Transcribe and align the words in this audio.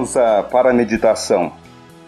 pausa 0.00 0.42
para 0.50 0.72
meditação. 0.72 1.52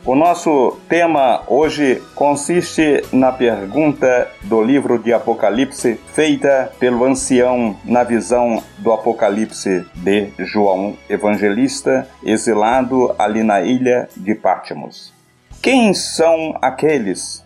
O 0.05 0.15
nosso 0.15 0.79
tema 0.89 1.43
hoje 1.47 2.03
consiste 2.15 3.05
na 3.13 3.31
pergunta 3.31 4.29
do 4.43 4.63
livro 4.63 4.99
de 4.99 5.13
Apocalipse, 5.13 6.01
feita 6.15 6.73
pelo 6.81 7.05
ancião 7.05 7.77
na 7.85 8.03
visão 8.03 8.63
do 8.79 8.93
Apocalipse 8.93 9.85
de 9.95 10.33
João 10.39 10.97
Evangelista, 11.09 12.09
exilado 12.25 13.15
ali 13.19 13.43
na 13.45 13.61
ilha 13.61 14.09
de 14.17 14.35
Patmos. 14.35 15.13
Quem 15.61 15.93
são 15.93 16.57
aqueles? 16.63 17.45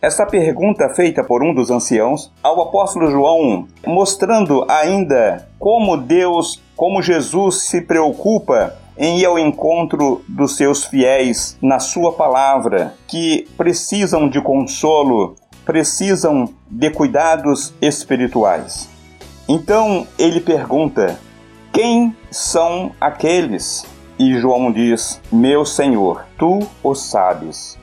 Esta 0.00 0.26
pergunta 0.26 0.90
feita 0.90 1.24
por 1.24 1.42
um 1.42 1.54
dos 1.54 1.70
anciãos 1.70 2.30
ao 2.42 2.60
apóstolo 2.60 3.10
João, 3.10 3.66
mostrando 3.84 4.64
ainda 4.68 5.48
como 5.58 5.96
Deus, 5.96 6.62
como 6.76 7.02
Jesus 7.02 7.62
se 7.62 7.80
preocupa 7.80 8.76
em 8.98 9.18
ir 9.18 9.26
ao 9.26 9.38
encontro 9.38 10.22
dos 10.28 10.56
seus 10.56 10.84
fiéis 10.84 11.56
na 11.60 11.78
Sua 11.78 12.12
palavra, 12.12 12.94
que 13.06 13.46
precisam 13.56 14.28
de 14.28 14.40
consolo, 14.40 15.36
precisam 15.64 16.48
de 16.70 16.90
cuidados 16.90 17.74
espirituais. 17.80 18.88
Então 19.48 20.06
ele 20.18 20.40
pergunta: 20.40 21.18
Quem 21.72 22.16
são 22.30 22.92
aqueles? 23.00 23.84
E 24.18 24.38
João 24.38 24.72
diz: 24.72 25.20
Meu 25.30 25.64
Senhor, 25.64 26.24
tu 26.38 26.66
o 26.82 26.94
sabes. 26.94 27.78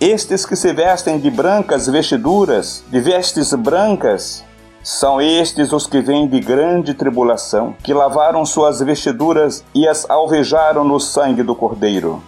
Estes 0.00 0.44
que 0.44 0.54
se 0.54 0.72
vestem 0.72 1.18
de 1.18 1.30
brancas 1.30 1.86
vestiduras, 1.86 2.84
de 2.90 3.00
vestes 3.00 3.52
brancas, 3.54 4.44
são 4.86 5.20
estes 5.20 5.72
os 5.72 5.84
que 5.84 6.00
vêm 6.00 6.28
de 6.28 6.38
grande 6.38 6.94
tribulação, 6.94 7.74
que 7.82 7.92
lavaram 7.92 8.46
suas 8.46 8.78
vestiduras 8.78 9.64
e 9.74 9.88
as 9.88 10.08
alvejaram 10.08 10.84
no 10.84 11.00
sangue 11.00 11.42
do 11.42 11.56
Cordeiro. 11.56 12.22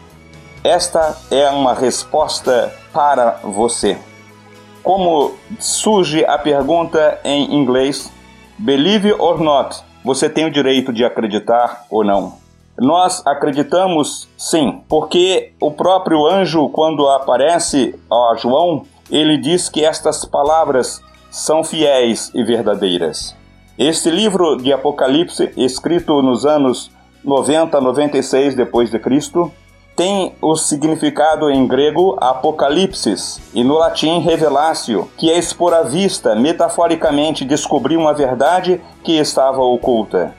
Esta 0.64 1.16
é 1.30 1.48
uma 1.50 1.72
resposta 1.72 2.74
para 2.92 3.38
você. 3.44 3.96
Como 4.82 5.36
surge 5.60 6.24
a 6.24 6.36
pergunta 6.36 7.20
em 7.22 7.54
inglês, 7.54 8.12
believe 8.58 9.12
or 9.12 9.40
not, 9.40 9.80
você 10.04 10.28
tem 10.28 10.44
o 10.44 10.50
direito 10.50 10.92
de 10.92 11.04
acreditar 11.04 11.84
ou 11.88 12.02
não. 12.02 12.38
Nós 12.76 13.24
acreditamos 13.24 14.28
sim, 14.36 14.82
porque 14.88 15.52
o 15.60 15.70
próprio 15.70 16.26
anjo, 16.26 16.68
quando 16.70 17.08
aparece 17.08 17.94
a 18.10 18.34
João, 18.36 18.84
ele 19.08 19.38
diz 19.38 19.68
que 19.68 19.84
estas 19.84 20.24
palavras 20.24 21.00
são 21.30 21.62
fiéis 21.62 22.30
e 22.34 22.42
verdadeiras. 22.42 23.36
Este 23.78 24.10
livro 24.10 24.56
de 24.56 24.72
Apocalipse, 24.72 25.52
escrito 25.56 26.20
nos 26.22 26.44
anos 26.44 26.90
90 27.24 27.80
96 27.80 28.54
depois 28.54 28.90
de 28.90 28.98
Cristo, 28.98 29.52
tem 29.94 30.32
o 30.40 30.56
significado 30.56 31.50
em 31.50 31.66
grego 31.66 32.16
apocalipsis 32.20 33.40
e 33.52 33.64
no 33.64 33.74
latim 33.74 34.20
revelatio, 34.20 35.10
que 35.16 35.28
é 35.28 35.36
expor 35.36 35.74
à 35.74 35.82
vista, 35.82 36.36
metaforicamente 36.36 37.44
descobrir 37.44 37.96
uma 37.96 38.14
verdade 38.14 38.80
que 39.02 39.18
estava 39.18 39.60
oculta. 39.60 40.34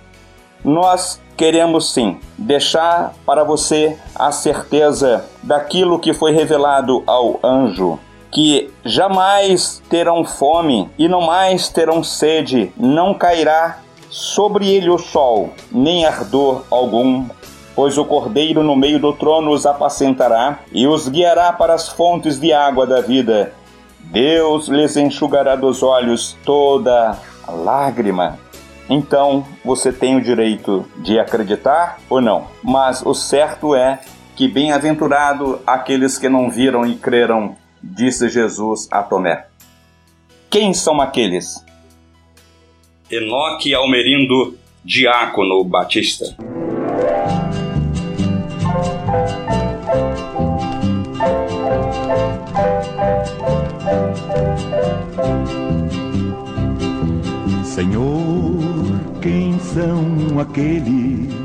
Nós 0.63 1.21
queremos 1.35 1.93
sim 1.93 2.19
deixar 2.37 3.13
para 3.25 3.43
você 3.43 3.97
a 4.15 4.31
certeza 4.31 5.25
daquilo 5.43 5.99
que 5.99 6.13
foi 6.13 6.31
revelado 6.31 7.03
ao 7.05 7.39
anjo 7.43 7.99
que 8.31 8.72
jamais 8.85 9.81
terão 9.89 10.23
fome 10.23 10.89
e 10.97 11.08
não 11.08 11.22
mais 11.22 11.69
terão 11.69 12.03
sede, 12.03 12.72
não 12.77 13.13
cairá 13.13 13.80
sobre 14.09 14.69
ele 14.69 14.89
o 14.89 14.97
sol, 14.97 15.53
nem 15.72 16.05
ardor 16.05 16.63
algum, 16.69 17.25
pois 17.75 17.97
o 17.97 18.06
Cordeiro 18.06 18.63
no 18.63 18.75
meio 18.75 19.00
do 19.00 19.13
trono 19.13 19.51
os 19.51 19.66
apacentará 19.66 20.59
e 20.72 20.88
os 20.88 21.07
guiará 21.07 21.53
para 21.53 21.73
as 21.73 21.90
fontes 21.90 22.40
de 22.40 22.51
água 22.51 22.85
da 22.85 23.01
vida. 23.01 23.53
Deus 24.00 24.67
lhes 24.67 24.97
enxugará 24.97 25.56
dos 25.56 25.84
olhos 25.84 26.35
toda 26.44 27.17
lágrima. 27.47 28.40
Então 28.90 29.46
você 29.63 29.91
tem 29.94 30.16
o 30.16 30.22
direito 30.22 30.85
de 30.97 31.19
acreditar 31.19 32.00
ou 32.09 32.19
não, 32.19 32.47
mas 32.63 33.06
o 33.06 33.13
certo 33.13 33.75
é 33.75 34.00
que 34.35 34.47
bem-aventurado 34.47 35.61
aqueles 35.67 36.17
que 36.17 36.28
não 36.28 36.50
viram 36.50 36.85
e 36.85 36.96
creram 36.96 37.56
disse 37.81 38.29
Jesus 38.29 38.88
a 38.91 39.03
Tomé. 39.03 39.47
Quem 40.50 40.73
são 40.73 41.00
aqueles? 41.00 41.63
Enoque 43.09 43.73
Almerindo, 43.73 44.57
diácono 44.84 45.63
batista. 45.63 46.35
Senhor, 57.63 59.19
quem 59.22 59.57
são 59.59 60.40
aqueles 60.40 61.38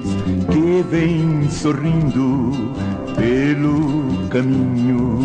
que 0.55 0.85
vêm 0.89 1.51
sorrindo 1.51 2.73
pelo 3.17 4.29
caminho? 4.29 5.19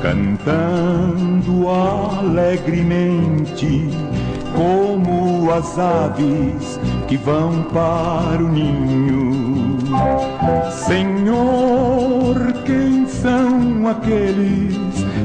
cantando 0.00 1.68
alegremente, 1.68 3.90
como 4.54 5.50
as 5.50 5.78
aves 5.78 6.80
que 7.08 7.16
vão 7.16 7.62
para 7.64 8.42
o 8.42 8.48
ninho. 8.48 9.78
Senhor, 10.86 12.36
quem 12.64 13.06
são 13.06 13.86
aqueles 13.88 14.76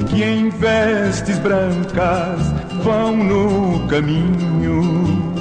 que 0.09 0.23
em 0.23 0.49
vestes 0.49 1.37
brancas 1.39 2.53
vão 2.83 3.15
no 3.17 3.87
caminho? 3.87 5.38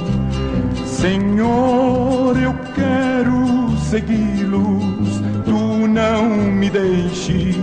Senhor, 0.99 2.37
eu 2.37 2.53
quero 2.75 3.77
segui-los, 3.89 5.21
tu 5.45 5.87
não 5.87 6.27
me 6.27 6.69
deixes 6.69 7.55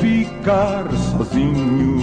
ficar 0.00 0.90
sozinho. 0.90 2.00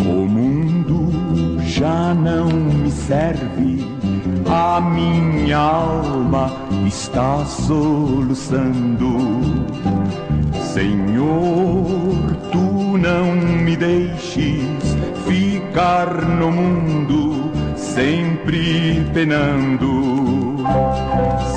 O 0.00 0.26
mundo 0.26 1.62
já 1.62 2.12
não 2.12 2.48
me 2.48 2.90
serve, 2.90 3.86
a 4.50 4.80
minha 4.80 5.56
alma 5.58 6.07
está 6.86 7.44
soluçando. 7.44 9.16
Senhor, 10.74 12.36
tu 12.52 12.98
não 12.98 13.34
me 13.34 13.76
deixes 13.76 14.96
ficar 15.26 16.22
no 16.22 16.50
mundo 16.50 17.50
sempre 17.76 19.04
penando. 19.14 20.56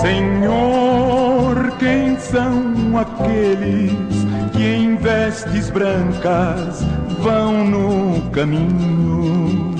Senhor, 0.01 1.71
quem 1.77 2.17
são 2.17 2.97
aqueles 2.97 3.91
que 4.53 4.63
em 4.63 4.95
vestes 4.95 5.69
brancas 5.69 6.85
vão 7.19 7.65
no 7.65 8.21
caminho? 8.31 9.75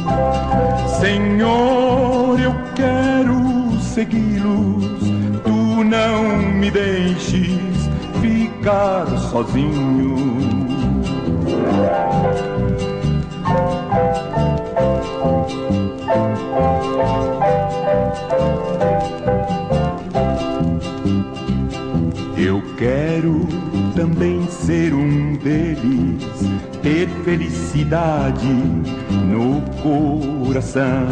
Senhor, 1.00 2.40
eu 2.40 2.54
quero 2.76 3.61
segui-los, 3.94 5.00
tu 5.44 5.84
não 5.84 6.42
me 6.54 6.72
deixes 6.72 7.60
ficar 8.22 9.06
sozinho. 9.30 10.16
Eu 22.38 22.64
quero 22.78 23.46
também 23.94 24.48
ser 24.48 24.94
um 24.94 25.34
deles, 25.34 26.24
ter 26.82 27.10
felicidade 27.26 28.48
no 29.28 29.62
coração, 29.84 31.08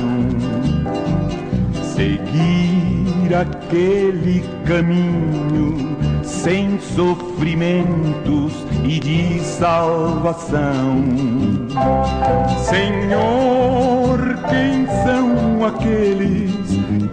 seguir 1.99 3.35
aquele 3.35 4.41
caminho 4.65 5.97
sem 6.23 6.79
sofrimentos 6.79 8.53
e 8.85 8.99
de 9.01 9.39
salvação. 9.41 11.03
Senhor, 12.63 14.17
quem 14.47 14.87
são 15.03 15.65
aqueles 15.65 16.53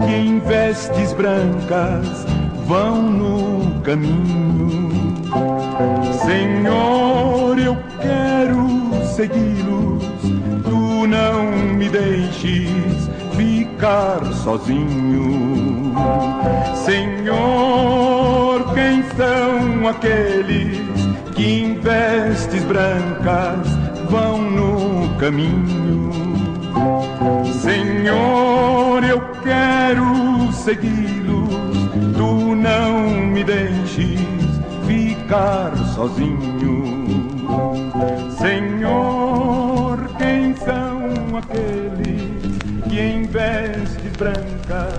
que 0.06 0.14
em 0.14 0.38
vestes 0.38 1.12
brancas 1.14 2.24
vão 2.64 3.02
no 3.02 3.80
caminho? 3.80 4.88
Senhor, 6.24 7.58
eu 7.58 7.76
segui-los, 9.16 9.66
tu 9.66 9.75
ficar 13.86 14.20
sozinho. 14.42 15.94
Senhor, 16.84 18.74
quem 18.74 19.04
são 19.16 19.88
aqueles 19.88 20.78
que 21.34 21.60
em 21.60 21.74
vestes 21.80 22.64
brancas 22.64 23.68
vão 24.10 24.38
no 24.42 25.08
caminho? 25.18 26.10
Senhor, 27.60 29.04
eu 29.04 29.20
quero 29.44 30.52
segui-los, 30.52 31.54
tu 32.16 32.56
não 32.56 33.08
me 33.08 33.44
deixes 33.44 34.20
ficar 34.86 35.76
sozinho. 35.94 37.26
Senhor, 38.30 39.98
quem 40.18 40.54
são 40.56 41.38
aqueles 41.38 42.06
em 42.98 43.25
vez 43.25 43.94
de 44.02 44.08
branca. 44.16 44.95